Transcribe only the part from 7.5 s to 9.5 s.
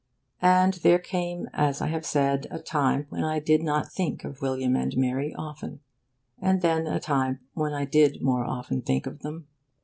when I did more often think of them.